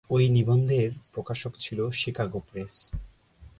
[0.09, 2.75] ওই নিবন্ধের প্রকাশক ছিলো শিকাগো প্রেস।